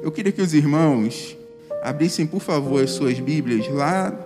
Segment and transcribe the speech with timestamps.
[0.00, 1.36] Eu queria que os irmãos
[1.82, 4.16] abrissem, por favor, as suas Bíblias lá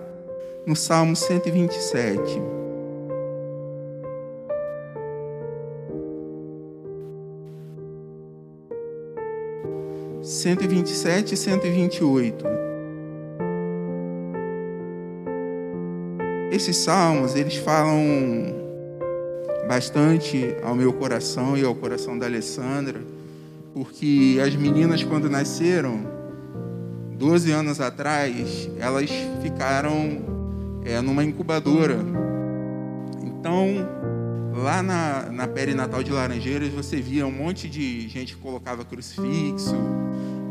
[0.65, 2.21] no Salmo 127.
[10.21, 12.45] Cento e vinte e sete e cento e vinte e oito.
[16.51, 18.01] Esses salmos, eles falam
[19.67, 23.01] bastante ao meu coração e ao coração da Alessandra,
[23.73, 25.99] porque as meninas, quando nasceram,
[27.17, 29.09] 12 anos atrás, elas
[29.41, 30.21] ficaram
[30.85, 31.97] é, numa incubadora.
[33.23, 33.67] Então,
[34.55, 39.75] lá na, na perinatal de Laranjeiras, você via um monte de gente que colocava crucifixo,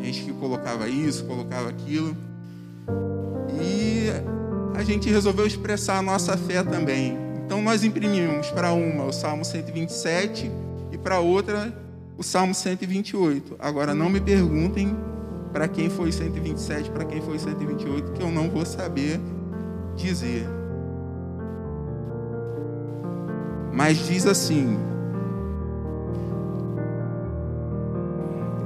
[0.02, 2.16] gente que colocava isso, colocava aquilo.
[3.60, 4.08] E
[4.74, 7.16] a gente resolveu expressar a nossa fé também.
[7.44, 10.50] Então nós imprimimos para uma o Salmo 127
[10.90, 11.72] e para outra
[12.16, 13.56] o Salmo 128.
[13.58, 14.96] Agora não me perguntem
[15.52, 19.20] para quem foi 127, para quem foi 128, que eu não vou saber
[19.96, 20.48] dizer.
[23.72, 24.78] Mas diz assim,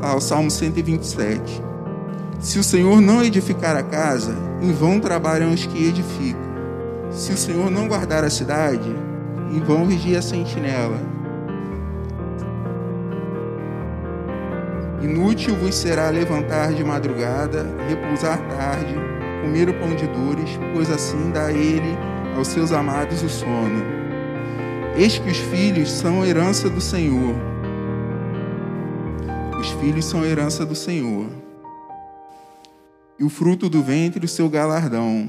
[0.01, 1.63] ao Salmo 127.
[2.39, 6.47] Se o Senhor não edificar a casa, em vão trabalham os que edificam.
[7.11, 8.95] Se o Senhor não guardar a cidade,
[9.51, 11.16] em vão vigia a sentinela.
[15.03, 18.95] Inútil vos será levantar de madrugada, repousar tarde,
[19.43, 21.97] comer o pão de dores, pois assim dá ele
[22.35, 23.85] aos seus amados o sono.
[24.97, 27.35] Eis que os filhos são herança do Senhor.
[29.61, 31.27] Os filhos são herança do Senhor.
[33.19, 35.29] E o fruto do ventre, o seu galardão.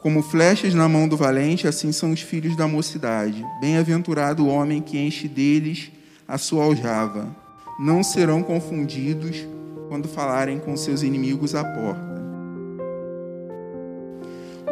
[0.00, 3.44] Como flechas na mão do valente, assim são os filhos da mocidade.
[3.60, 5.92] Bem-aventurado o homem que enche deles
[6.26, 7.41] a sua aljava.
[7.84, 9.44] Não serão confundidos
[9.88, 12.22] quando falarem com seus inimigos à porta.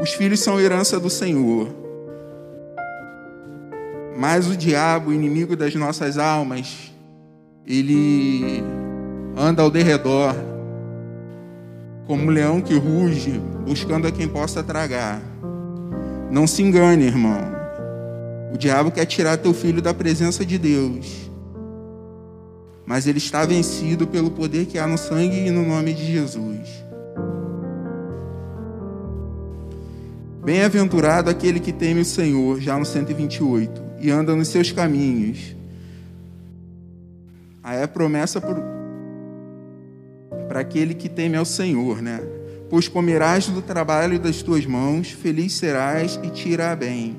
[0.01, 1.67] Os filhos são herança do Senhor.
[4.17, 6.93] Mas o diabo, inimigo das nossas almas,
[7.67, 8.63] ele
[9.37, 10.33] anda ao derredor
[12.07, 15.21] como um leão que ruge, buscando a quem possa tragar.
[16.31, 17.41] Não se engane, irmão.
[18.55, 21.30] O diabo quer tirar teu filho da presença de Deus.
[22.91, 26.85] Mas ele está vencido pelo poder que há no sangue e no nome de Jesus.
[30.43, 35.55] Bem-aventurado aquele que teme o Senhor, já no 128, e anda nos seus caminhos.
[37.63, 38.41] Aí é promessa
[40.49, 42.21] para aquele que teme ao Senhor, né?
[42.69, 47.17] Pois comerás do trabalho das tuas mãos, feliz serás e te irá bem.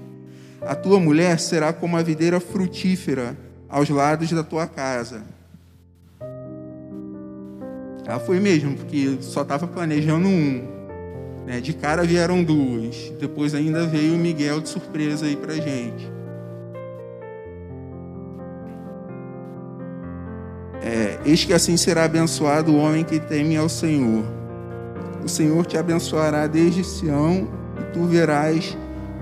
[0.61, 3.37] A tua mulher será como a videira frutífera
[3.69, 5.39] aos lados da tua casa.
[8.19, 10.67] Foi mesmo, porque só estava planejando um.
[11.45, 11.59] Né?
[11.59, 13.11] De cara vieram duas.
[13.19, 16.11] Depois ainda veio o Miguel de surpresa aí pra gente.
[20.83, 24.23] É, eis que assim será abençoado o homem que teme ao Senhor.
[25.23, 27.47] O Senhor te abençoará desde Sião
[27.79, 28.75] e tu verás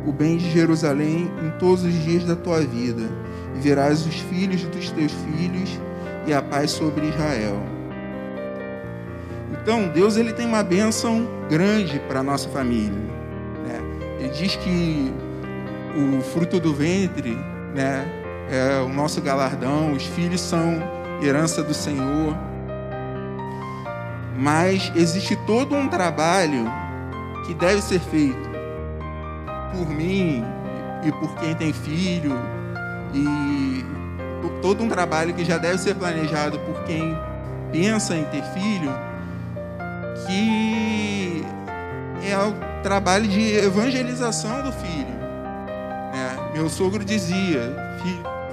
[0.05, 3.03] o bem de Jerusalém em todos os dias da tua vida,
[3.55, 5.77] e verás os filhos dos teus filhos
[6.25, 7.78] e a paz sobre Israel.
[9.51, 12.99] Então, Deus ele tem uma bênção grande para a nossa família.
[13.65, 13.81] Né?
[14.19, 15.13] Ele diz que
[15.95, 17.37] o fruto do ventre
[17.73, 18.05] né,
[18.49, 20.81] é o nosso galardão, os filhos são
[21.21, 22.37] herança do Senhor.
[24.37, 26.65] Mas existe todo um trabalho
[27.45, 28.49] que deve ser feito
[29.73, 30.43] por mim
[31.03, 32.33] e por quem tem filho,
[33.13, 33.85] e
[34.61, 37.17] todo um trabalho que já deve ser planejado por quem
[37.71, 38.91] pensa em ter filho,
[40.27, 41.43] que
[42.27, 45.19] é o trabalho de evangelização do filho.
[46.13, 47.75] É, meu sogro dizia: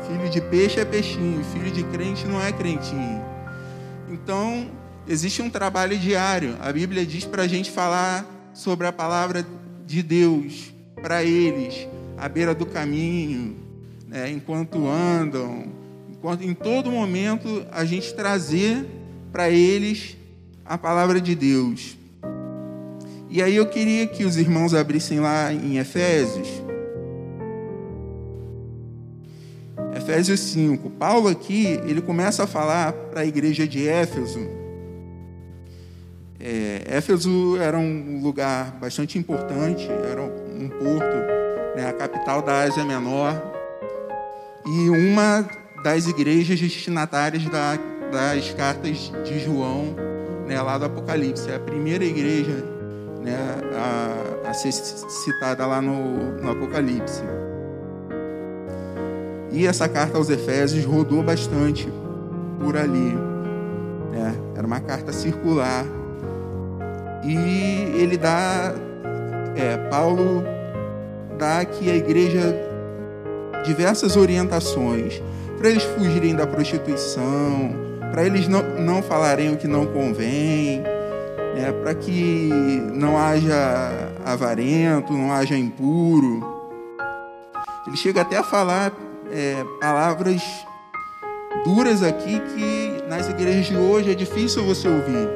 [0.07, 3.25] Filho de peixe é peixinho, filho de crente não é crentinho.
[4.09, 4.71] Então,
[5.09, 6.57] existe um trabalho diário.
[6.61, 8.25] A Bíblia diz para a gente falar
[8.55, 9.45] sobre a palavra
[9.85, 10.73] de Deus
[11.03, 13.57] para eles, à beira do caminho,
[14.07, 15.67] né, enquanto andam,
[16.09, 18.87] enquanto, em todo momento a gente trazer
[19.33, 20.17] para eles
[20.69, 21.97] a palavra de Deus.
[23.29, 26.49] E aí eu queria que os irmãos abrissem lá em Efésios.
[29.95, 30.91] Efésios 5.
[30.91, 34.41] Paulo aqui, ele começa a falar para a igreja de Éfeso.
[36.39, 42.85] É, Éfeso era um lugar bastante importante, era um porto, né, a capital da Ásia
[42.85, 43.35] Menor,
[44.65, 45.49] e uma
[45.83, 47.77] das igrejas destinatárias da,
[48.13, 50.06] das cartas de João,
[50.47, 51.51] né, lá do Apocalipse.
[51.51, 52.65] É a primeira igreja
[53.23, 53.37] né,
[53.75, 57.23] a, a ser citada lá no, no Apocalipse.
[59.51, 61.91] E essa carta aos Efésios rodou bastante
[62.61, 63.15] por ali.
[64.13, 64.35] Né?
[64.55, 65.85] Era uma carta circular.
[67.25, 67.35] E
[68.01, 68.75] ele dá,
[69.57, 70.45] é, Paulo
[71.39, 72.55] dá aqui à igreja
[73.65, 75.23] diversas orientações
[75.59, 81.73] para eles fugirem da prostituição, para eles não, não falarem o que não convém, né?
[81.83, 82.51] para que
[82.93, 86.41] não haja avarento, não haja impuro.
[87.87, 88.93] Ele chega até a falar
[89.33, 90.43] é, palavras
[91.65, 95.29] duras aqui que nas igrejas de hoje é difícil você ouvir.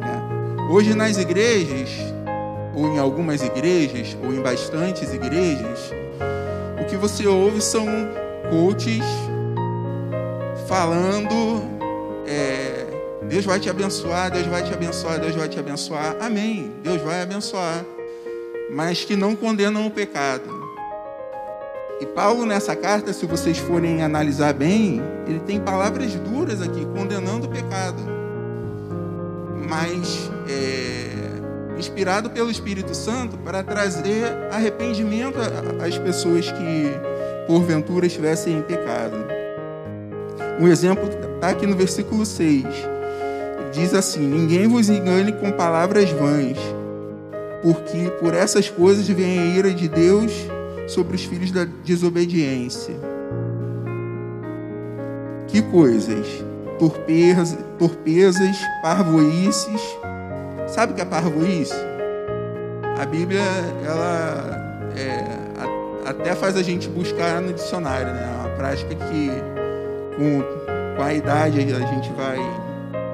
[0.00, 0.68] Né?
[0.70, 1.90] Hoje nas igrejas,
[2.74, 5.92] ou em algumas igrejas, ou em bastantes igrejas,
[6.80, 7.86] o que você ouve são
[8.50, 9.04] coaches
[10.66, 11.79] falando
[12.30, 12.86] é,
[13.22, 16.16] Deus vai te abençoar, Deus vai te abençoar, Deus vai te abençoar.
[16.20, 16.72] Amém.
[16.80, 17.84] Deus vai abençoar.
[18.72, 20.60] Mas que não condenam o pecado.
[22.00, 27.48] E Paulo, nessa carta, se vocês forem analisar bem, ele tem palavras duras aqui, condenando
[27.48, 28.00] o pecado.
[29.68, 35.36] Mas é, inspirado pelo Espírito Santo para trazer arrependimento
[35.84, 36.90] às pessoas que,
[37.48, 39.16] porventura, estivessem em pecado.
[40.60, 41.08] Um exemplo
[41.40, 42.66] está aqui no versículo 6.
[43.72, 46.58] Diz assim: Ninguém vos engane com palavras vãs,
[47.62, 50.30] porque por essas coisas vem a ira de Deus
[50.86, 52.94] sobre os filhos da desobediência.
[55.48, 56.26] Que coisas?
[56.78, 59.80] Torpezas, torpezas parvoices.
[60.68, 61.74] Sabe o que é parvoice?
[62.98, 63.42] A Bíblia,
[63.82, 65.24] ela é,
[66.04, 68.22] até faz a gente buscar no dicionário, né?
[68.22, 69.30] É uma prática que
[70.16, 70.59] com,
[71.00, 72.36] com a idade a gente vai,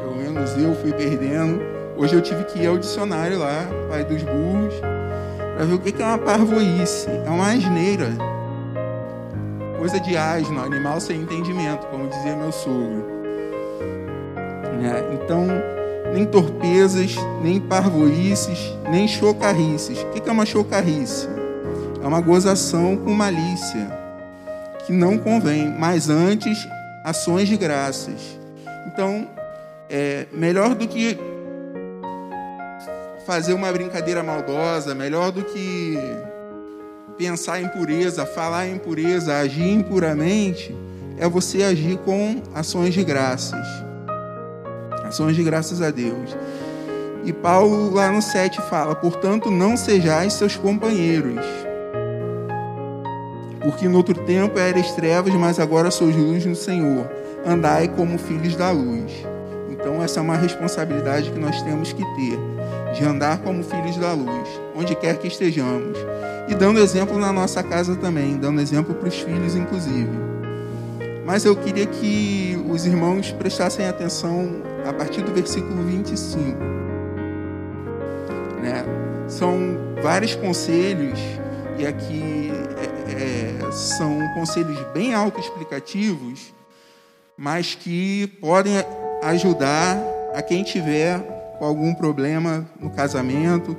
[0.01, 1.63] pelo menos eu fui perdendo.
[1.97, 4.75] Hoje eu tive que ir ao dicionário lá, pai dos burros,
[5.55, 7.09] para ver o que é uma parvoíce.
[7.09, 8.09] É uma asneira.
[9.79, 13.07] Coisa de asno, animal sem entendimento, como dizia meu sogro.
[14.83, 15.05] Né?
[15.13, 15.47] Então,
[16.13, 20.03] nem torpezas, nem parvoíces, nem chocarrices.
[20.03, 21.29] O que é uma chocarrice?
[22.03, 23.87] É uma gozação com malícia,
[24.85, 26.67] que não convém, mas antes
[27.07, 28.37] ações de graças.
[28.89, 29.29] Então,
[29.89, 31.17] é melhor do que
[33.25, 35.97] fazer uma brincadeira maldosa, melhor do que
[37.17, 40.77] pensar em pureza, falar em pureza, agir impuramente,
[41.17, 43.67] é você agir com ações de graças.
[45.05, 46.37] Ações de graças a Deus.
[47.25, 51.45] E Paulo lá no 7 fala: "Portanto, não sejais seus companheiros,
[53.69, 57.11] porque no outro tempo eras trevas, mas agora sois luz no Senhor.
[57.45, 59.13] Andai como filhos da luz."
[59.71, 62.39] Então essa é uma responsabilidade que nós temos que ter
[62.95, 65.99] de andar como filhos da luz, onde quer que estejamos,
[66.49, 70.11] e dando exemplo na nossa casa também, dando exemplo para os filhos, inclusive.
[71.25, 76.57] Mas eu queria que os irmãos prestassem atenção a partir do versículo 25.
[78.63, 78.85] Né?
[79.27, 81.19] São vários conselhos,
[81.79, 82.53] e aqui
[83.09, 83.46] é, é,
[83.77, 86.53] são conselhos bem autoexplicativos,
[87.37, 88.75] mas que podem
[89.23, 89.99] ajudar
[90.35, 93.77] a quem tiver algum problema no casamento,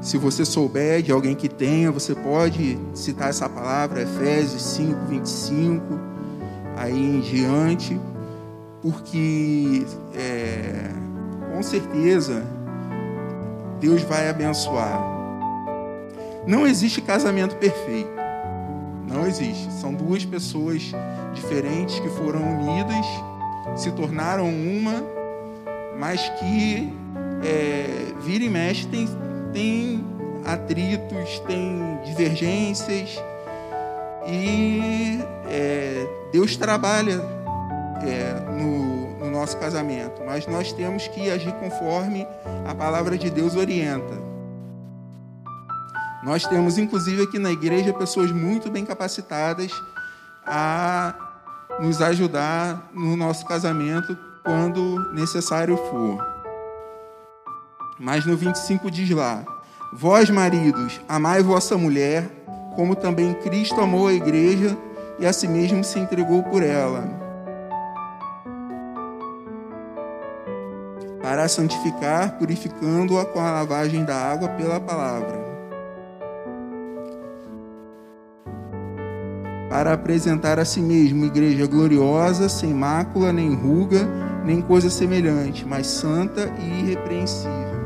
[0.00, 5.82] se você souber de alguém que tenha, você pode citar essa palavra, Efésios 5, 25,
[6.76, 8.00] aí em diante,
[8.80, 10.90] porque é,
[11.52, 12.44] com certeza
[13.80, 15.00] Deus vai abençoar.
[16.46, 18.17] Não existe casamento perfeito.
[19.08, 19.72] Não existe.
[19.72, 20.92] São duas pessoas
[21.34, 23.06] diferentes que foram unidas,
[23.76, 25.02] se tornaram uma,
[25.98, 26.92] mas que
[27.42, 29.08] é, vira e mexe tem,
[29.52, 30.04] tem
[30.44, 33.18] atritos, tem divergências
[34.26, 37.22] e é, Deus trabalha
[38.02, 42.26] é, no, no nosso casamento, mas nós temos que agir conforme
[42.66, 44.27] a palavra de Deus orienta.
[46.22, 49.70] Nós temos, inclusive, aqui na igreja, pessoas muito bem capacitadas
[50.44, 51.14] a
[51.80, 56.26] nos ajudar no nosso casamento quando necessário for.
[58.00, 59.44] Mas no 25 diz lá:
[59.92, 62.28] Vós, maridos, amai vossa mulher,
[62.74, 64.76] como também Cristo amou a igreja
[65.18, 67.04] e a si mesmo se entregou por ela.
[71.22, 75.47] Para santificar, purificando-a com a lavagem da água pela palavra.
[79.78, 84.08] Para apresentar a si mesmo igreja gloriosa, sem mácula nem ruga,
[84.44, 87.78] nem coisa semelhante, mas santa e irrepreensível.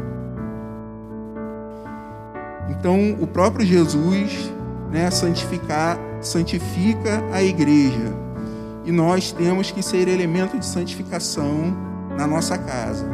[2.71, 4.51] Então, o próprio Jesus
[4.91, 8.15] né, santificar, santifica a igreja.
[8.87, 11.77] E nós temos que ser elemento de santificação
[12.17, 13.07] na nossa casa.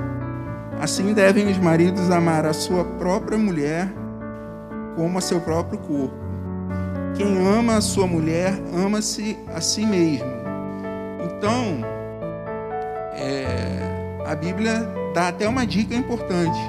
[0.80, 3.92] Assim devem os maridos amar a sua própria mulher
[4.94, 6.27] como a seu próprio corpo.
[7.19, 10.31] Quem ama a sua mulher, ama-se a si mesmo.
[11.25, 11.81] Então,
[13.13, 16.61] é, a Bíblia dá até uma dica importante.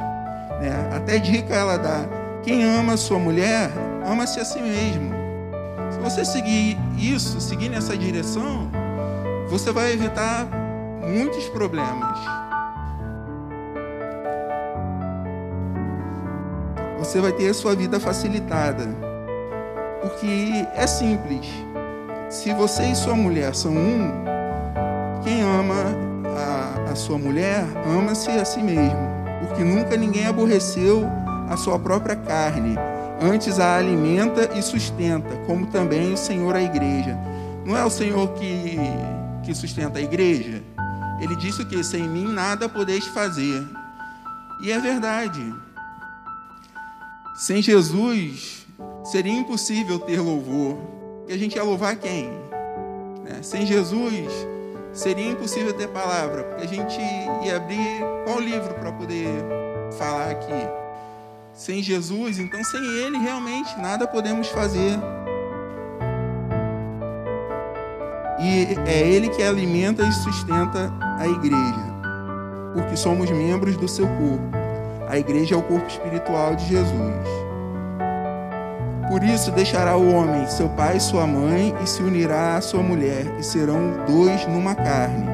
[0.59, 0.89] Né?
[0.91, 2.03] Até dica ela dá.
[2.41, 3.69] Quem ama a sua mulher,
[4.03, 5.13] ama-se a si mesmo.
[5.91, 8.71] Se você seguir isso, seguir nessa direção,
[9.51, 10.47] você vai evitar
[11.07, 12.17] muitos problemas.
[16.97, 19.08] Você vai ter a sua vida facilitada.
[20.01, 21.45] Porque é simples.
[22.29, 24.11] Se você e sua mulher são um,
[25.23, 25.95] quem ama
[26.37, 28.97] a, a sua mulher, ama-se a si mesmo.
[29.41, 31.05] Porque nunca ninguém aborreceu
[31.49, 32.75] a sua própria carne,
[33.21, 37.17] antes a alimenta e sustenta, como também o Senhor a igreja.
[37.65, 38.77] Não é o Senhor que,
[39.43, 40.63] que sustenta a igreja?
[41.19, 41.83] Ele disse que?
[41.83, 43.67] Sem mim nada podeis fazer.
[44.61, 45.53] E é verdade.
[47.35, 48.67] Sem Jesus
[49.09, 50.77] seria impossível ter louvor.
[51.27, 52.29] E a gente ia louvar quem?
[53.23, 53.39] Né?
[53.41, 54.31] Sem Jesus
[54.93, 56.99] seria impossível ter palavra, porque a gente
[57.43, 59.27] ia abrir qual livro para poder
[59.97, 60.67] falar aqui?
[61.53, 64.99] Sem Jesus, então sem Ele realmente nada podemos fazer.
[68.39, 71.85] E é Ele que alimenta e sustenta a igreja,
[72.73, 74.49] porque somos membros do seu corpo.
[75.07, 77.48] A igreja é o corpo espiritual de Jesus.
[79.09, 82.83] Por isso deixará o homem seu pai e sua mãe e se unirá à sua
[82.83, 85.25] mulher, e serão dois numa carne.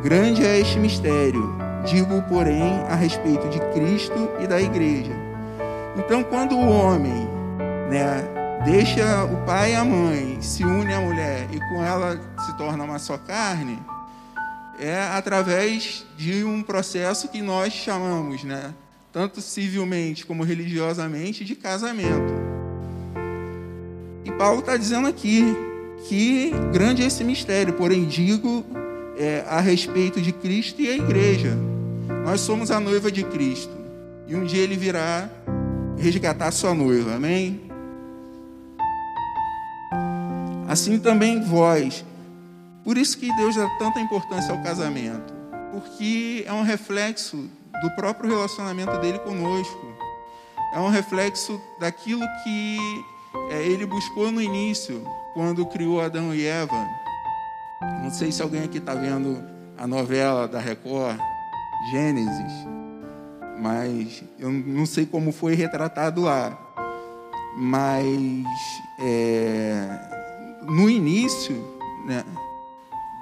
[0.00, 5.10] Grande é este mistério, digo, porém, a respeito de Cristo e da igreja.
[5.96, 7.28] Então, quando o homem
[7.90, 8.22] né,
[8.64, 12.84] deixa o pai e a mãe, se une à mulher e com ela se torna
[12.84, 13.82] uma só carne,
[14.78, 18.72] é através de um processo que nós chamamos, né,
[19.12, 22.33] tanto civilmente como religiosamente, de casamento.
[24.24, 25.44] E Paulo está dizendo aqui
[26.08, 28.64] que grande é esse mistério, porém digo
[29.18, 31.56] é, a respeito de Cristo e a igreja.
[32.24, 33.72] Nós somos a noiva de Cristo.
[34.26, 35.28] E um dia ele virá
[35.98, 37.60] resgatar sua noiva, amém?
[40.68, 42.04] Assim também vós.
[42.82, 45.32] Por isso que Deus dá tanta importância ao casamento,
[45.72, 47.48] porque é um reflexo
[47.82, 49.94] do próprio relacionamento dele conosco.
[50.74, 53.04] É um reflexo daquilo que
[53.50, 56.86] é, ele buscou no início, quando criou Adão e Eva.
[58.02, 59.42] Não sei se alguém aqui está vendo
[59.76, 61.18] a novela da Record,
[61.90, 62.74] Gênesis
[63.58, 66.58] mas eu não sei como foi retratado lá.
[67.56, 68.06] Mas
[69.00, 69.88] é,
[70.62, 71.64] no início,
[72.06, 72.24] né,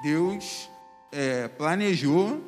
[0.02, 0.70] Deus
[1.12, 2.40] é, planejou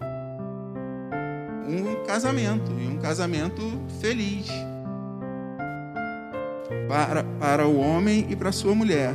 [1.69, 3.63] um casamento, e um casamento
[4.01, 4.49] feliz
[6.89, 9.15] para, para o homem e para sua mulher.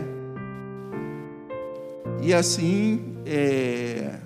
[2.22, 4.20] E assim, é,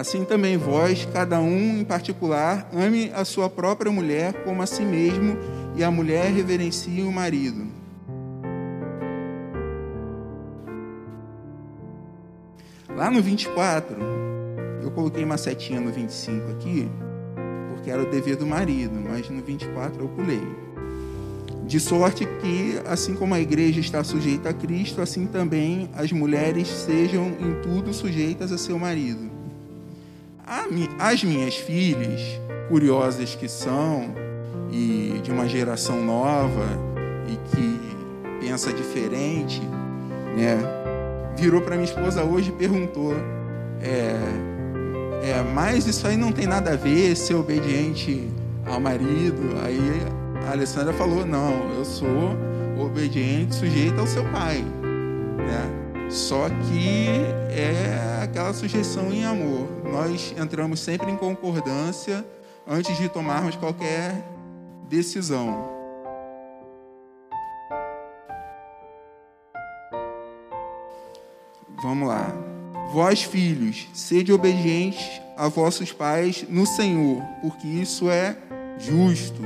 [0.00, 4.82] Assim também vós, cada um em particular, ame a sua própria mulher como a si
[4.82, 5.36] mesmo,
[5.76, 7.66] e a mulher reverencie o marido.
[12.88, 13.96] Lá no 24,
[14.82, 16.88] eu coloquei uma setinha no 25 aqui,
[17.70, 20.69] porque era o dever do marido, mas no 24 eu pulei.
[21.70, 26.66] De sorte que, assim como a igreja está sujeita a Cristo, assim também as mulheres
[26.66, 29.30] sejam em tudo sujeitas a seu marido
[30.98, 32.20] as minhas filhas,
[32.68, 34.12] curiosas que são,
[34.70, 36.66] e de uma geração nova,
[37.28, 37.80] e que
[38.44, 39.62] pensa diferente,
[40.36, 40.58] né?
[41.36, 43.14] Virou para minha esposa hoje e perguntou:
[43.80, 44.16] é,
[45.22, 48.28] é, mas isso aí não tem nada a ver, ser obediente
[48.66, 49.56] ao marido.
[49.64, 52.36] Aí a Alessandra falou: não, eu sou
[52.78, 54.62] obediente, sujeito ao seu pai,
[55.36, 56.08] né?
[56.10, 57.08] Só que
[57.50, 59.68] é aquela sujeição em amor.
[59.84, 62.24] Nós entramos sempre em concordância
[62.66, 64.24] antes de tomarmos qualquer
[64.88, 65.68] decisão.
[71.82, 72.34] Vamos lá.
[72.92, 78.36] Vós, filhos, sede obedientes a vossos pais no Senhor, porque isso é
[78.78, 79.42] justo.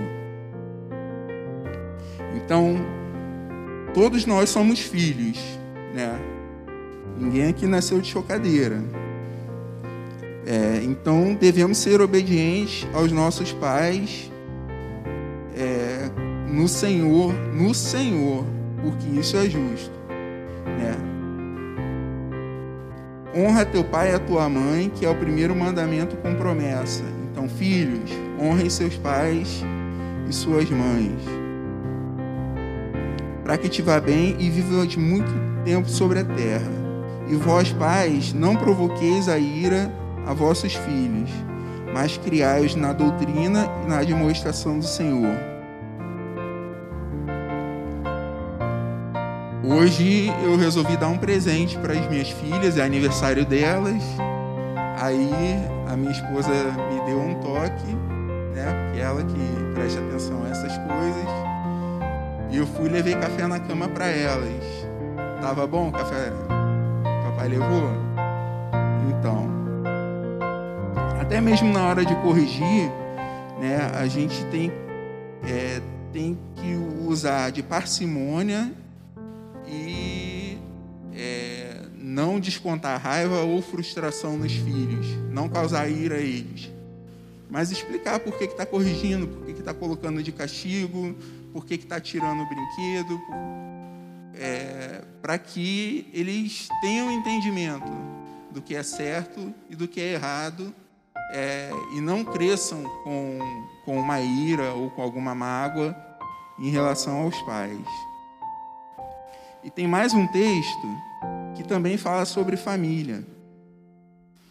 [2.45, 2.77] Então,
[3.95, 5.39] todos nós somos filhos,
[5.95, 6.19] né?
[7.19, 8.83] Ninguém aqui nasceu de chocadeira.
[10.47, 14.31] É, então devemos ser obedientes aos nossos pais
[15.57, 16.11] é,
[16.51, 18.45] no Senhor, no Senhor,
[18.83, 19.93] porque isso é justo,
[20.79, 20.95] né?
[23.37, 27.03] Honra teu pai e a tua mãe, que é o primeiro mandamento com promessa.
[27.33, 29.65] Então, filhos, honrem seus pais
[30.29, 31.21] e suas mães,
[33.55, 35.31] para que te vá bem e vivas muito
[35.65, 36.73] tempo sobre a terra.
[37.29, 39.93] E vós, pais, não provoqueis a ira
[40.27, 41.31] a vossos filhos,
[41.93, 45.39] mas criai-os na doutrina e na demonstração do Senhor.
[49.63, 54.03] Hoje eu resolvi dar um presente para as minhas filhas, é aniversário delas.
[55.01, 55.31] Aí
[55.89, 57.95] a minha esposa me deu um toque,
[58.53, 58.91] né?
[58.93, 61.54] Que ela que presta atenção a essas coisas.
[62.55, 64.63] E eu fui levei café na cama para elas.
[65.41, 66.31] Tava bom o café?
[67.25, 67.91] Papai levou?
[69.11, 69.51] Então,
[71.21, 72.89] até mesmo na hora de corrigir,
[73.61, 74.71] né, a gente tem,
[75.43, 75.83] é,
[76.13, 78.73] tem que usar de parcimônia
[79.67, 80.57] e
[81.13, 86.73] é, não descontar raiva ou frustração nos filhos, não causar ira a eles.
[87.51, 91.17] Mas explicar por que está corrigindo, por que está colocando de castigo,
[91.55, 93.23] por que está tirando o brinquedo,
[94.35, 97.93] é, para que eles tenham entendimento
[98.51, 100.75] do que é certo e do que é errado
[101.31, 103.39] é, e não cresçam com,
[103.85, 105.97] com uma ira ou com alguma mágoa
[106.59, 107.87] em relação aos pais.
[109.63, 110.89] E tem mais um texto
[111.55, 113.25] que também fala sobre família,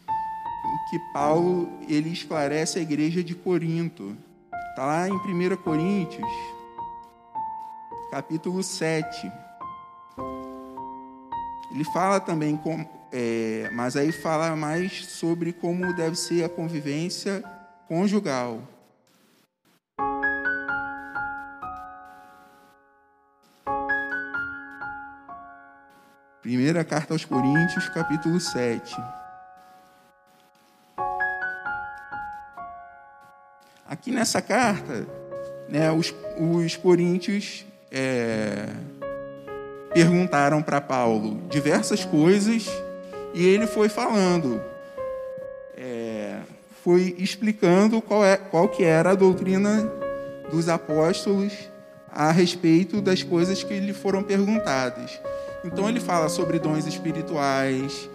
[0.08, 4.16] em que Paulo ele esclarece a igreja de Corinto.
[4.70, 6.26] Está lá em 1 Coríntios,
[8.14, 9.32] capítulo 7.
[11.72, 17.42] Ele fala também, com, é, mas aí fala mais sobre como deve ser a convivência
[17.88, 18.62] conjugal.
[26.40, 28.94] Primeira carta aos Coríntios, capítulo 7.
[33.84, 35.04] Aqui nessa carta,
[35.68, 38.66] né, os, os coríntios é,
[39.92, 42.66] perguntaram para Paulo diversas coisas
[43.32, 44.60] e ele foi falando,
[45.76, 46.38] é,
[46.82, 49.88] foi explicando qual, é, qual que era a doutrina
[50.50, 51.52] dos apóstolos
[52.10, 55.20] a respeito das coisas que lhe foram perguntadas.
[55.64, 58.10] Então ele fala sobre dons espirituais,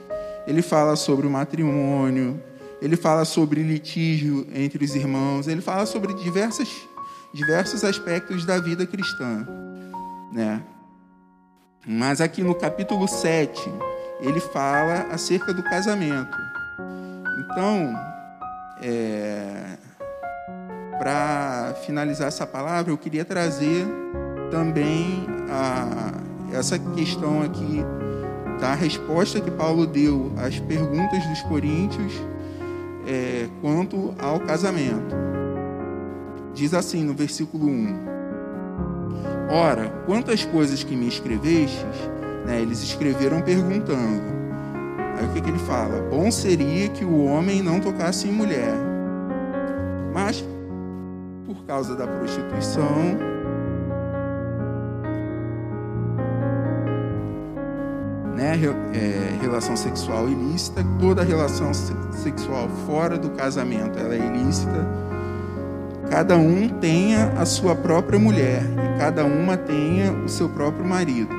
[0.46, 2.42] ele fala sobre o matrimônio,
[2.82, 6.70] ele fala sobre litígio entre os irmãos, ele fala sobre diversas,
[7.34, 9.48] diversos aspectos da vida cristã.
[10.32, 10.62] Né?
[11.88, 13.72] Mas aqui no capítulo 7,
[14.20, 16.38] ele fala acerca do casamento.
[17.40, 17.94] Então,
[18.82, 19.78] é,
[20.98, 23.88] para finalizar essa palavra, eu queria trazer
[24.52, 26.12] também a
[26.52, 27.84] essa questão aqui
[28.60, 32.14] da resposta que Paulo deu às perguntas dos coríntios
[33.08, 35.16] é, quanto ao casamento.
[36.54, 38.19] Diz assim no versículo 1:
[39.50, 41.84] Ora, quantas coisas que me escrevestes,
[42.46, 44.22] né, eles escreveram perguntando.
[45.18, 46.08] Aí o que, que ele fala?
[46.10, 48.76] Bom seria que o homem não tocasse em mulher,
[50.14, 50.46] mas
[51.48, 53.18] por causa da prostituição,
[58.36, 58.54] né,
[58.94, 65.09] é, relação sexual ilícita, toda relação sexual fora do casamento ela é ilícita.
[66.10, 71.34] Cada um tenha a sua própria mulher e cada uma tenha o seu próprio marido.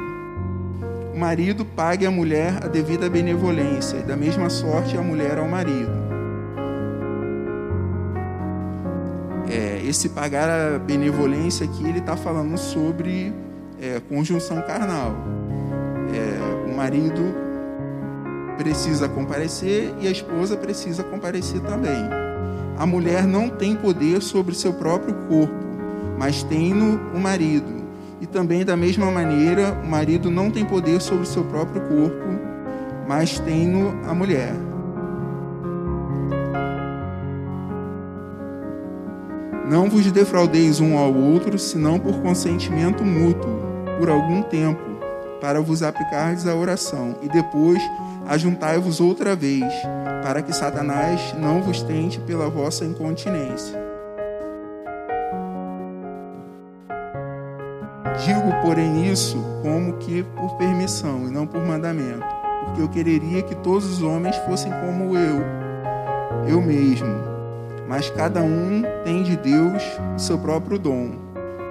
[1.14, 5.48] O marido pague à mulher a devida benevolência e da mesma sorte a mulher ao
[5.48, 5.90] marido.
[9.50, 13.34] É, esse pagar a benevolência aqui ele está falando sobre
[13.80, 15.16] é, conjunção carnal.
[16.14, 17.22] É, marido
[18.56, 22.08] precisa comparecer e a esposa precisa comparecer também.
[22.80, 25.52] A mulher não tem poder sobre seu próprio corpo,
[26.18, 27.84] mas tem-no o marido.
[28.22, 32.26] E também, da mesma maneira, o marido não tem poder sobre seu próprio corpo,
[33.06, 34.54] mas tem-no a mulher.
[39.68, 43.60] Não vos defraudeis um ao outro, senão por consentimento mútuo,
[43.98, 44.80] por algum tempo
[45.38, 47.82] para vos aplicardes a oração, e depois
[48.26, 49.70] ajuntai-vos outra vez,
[50.22, 53.78] para que Satanás não vos tente pela vossa incontinência.
[58.24, 62.26] Digo, porém, isso como que por permissão e não por mandamento,
[62.64, 65.40] porque eu quereria que todos os homens fossem como eu,
[66.46, 67.08] eu mesmo,
[67.88, 69.82] mas cada um tem de Deus
[70.18, 71.12] seu próprio dom,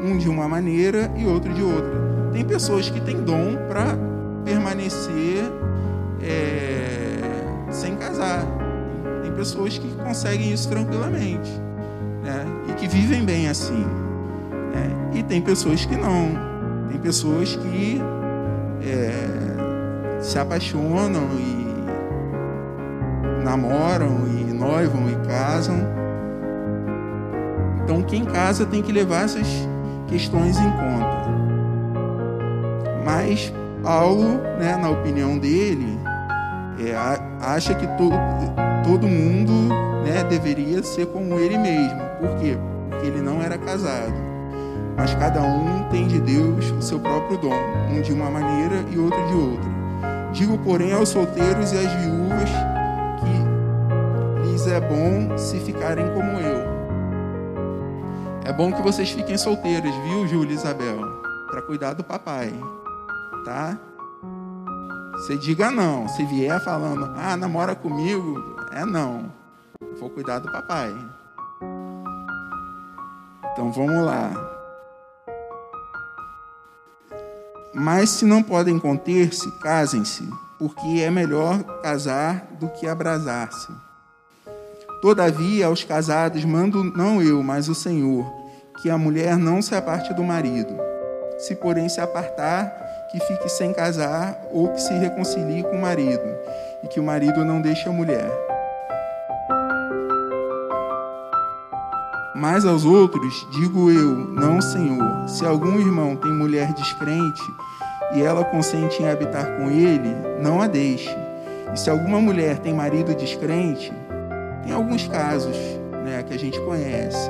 [0.01, 2.09] um de uma maneira e outro de outra.
[2.33, 3.97] Tem pessoas que têm dom para
[4.43, 5.43] permanecer
[9.39, 11.49] pessoas que conseguem isso tranquilamente
[12.21, 12.45] né?
[12.67, 13.85] e que vivem bem assim.
[14.73, 14.91] Né?
[15.13, 16.37] E tem pessoas que não.
[16.89, 18.01] Tem pessoas que
[18.83, 21.69] é, se apaixonam e
[23.45, 25.77] namoram e noivam e casam.
[27.81, 29.47] Então quem casa tem que levar essas
[30.07, 31.29] questões em conta.
[33.05, 35.97] Mas Paulo, né, na opinião dele,
[36.87, 36.95] é,
[37.41, 38.15] acha que todo,
[38.83, 39.51] todo mundo
[40.03, 41.99] né, deveria ser como ele mesmo.
[42.19, 42.57] Por quê?
[42.89, 44.13] Porque ele não era casado.
[44.95, 47.55] Mas cada um tem de Deus o seu próprio dom,
[47.89, 49.69] um de uma maneira e outro de outra.
[50.33, 52.49] Digo, porém, aos solteiros e às viúvas
[53.19, 56.79] que lhes é bom se ficarem como eu.
[58.45, 60.99] É bom que vocês fiquem solteiras, viu, Júlia e Isabel?
[61.49, 62.53] Para cuidar do papai,
[63.45, 63.77] tá?
[65.19, 66.07] Você diga não.
[66.07, 69.31] Se vier falando, ah, namora comigo, é não.
[69.99, 70.95] Vou cuidar do papai.
[73.51, 74.31] Então vamos lá.
[77.73, 80.27] Mas se não podem conter-se, casem-se,
[80.57, 83.71] porque é melhor casar do que abrasar-se.
[85.01, 88.25] Todavia, aos casados mando não eu, mas o Senhor,
[88.81, 90.73] que a mulher não se aparte do marido.
[91.37, 96.23] Se, porém, se apartar, que fique sem casar ou que se reconcilie com o marido,
[96.83, 98.29] e que o marido não deixe a mulher.
[102.35, 107.41] Mas aos outros digo eu, não, Senhor, se algum irmão tem mulher descrente
[108.13, 111.13] e ela consente em habitar com ele, não a deixe.
[111.73, 113.91] E se alguma mulher tem marido descrente,
[114.63, 115.57] tem alguns casos
[116.05, 117.29] né, que a gente conhece,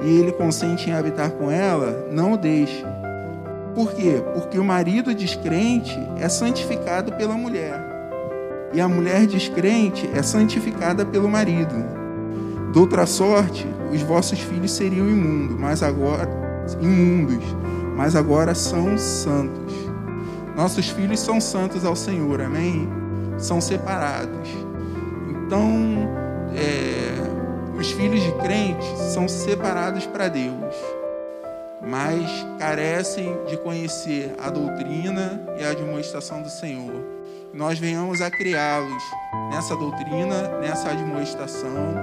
[0.00, 2.84] e ele consente em habitar com ela, não o deixe.
[3.74, 4.22] Por quê?
[4.32, 7.92] Porque o marido descrente é santificado pela mulher.
[8.72, 11.74] E a mulher descrente é santificada pelo marido.
[12.72, 16.28] De outra sorte, os vossos filhos seriam imundos, mas agora
[16.80, 17.44] imundos,
[17.96, 19.74] mas agora são santos.
[20.56, 22.88] Nossos filhos são santos ao Senhor, amém?
[23.38, 24.48] São separados.
[25.30, 26.08] Então,
[26.54, 30.74] é, os filhos de crentes são separados para Deus
[31.86, 37.04] mas carecem de conhecer a doutrina e a admoestação do Senhor.
[37.52, 39.02] Nós venhamos a criá-los
[39.50, 41.94] nessa doutrina, nessa admoestação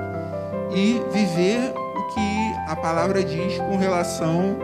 [0.74, 4.58] e viver o que a palavra diz com relação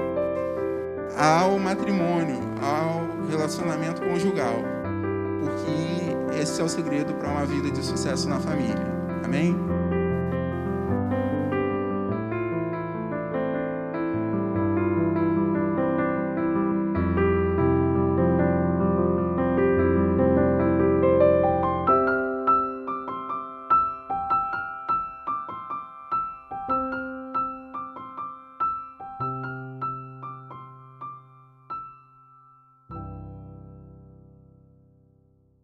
[1.17, 4.55] ao matrimônio, ao relacionamento conjugal,
[5.41, 8.85] porque esse é o segredo para uma vida de sucesso na família.
[9.25, 9.55] Amém?